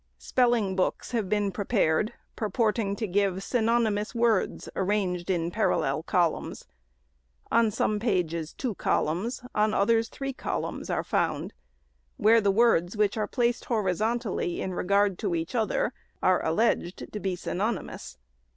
[0.17, 6.65] Spelling books have been pre pared, purporting to give synonymous words, arranged in parallel columns.
[7.51, 11.53] On some pages two columns, on others three columns, are found,
[12.17, 15.93] where the words, which are placed horizontally, in regard to each other,
[16.23, 16.57] are SECOND ANNUAL REPORT.
[16.97, 18.17] 549 alleged to be synonymous.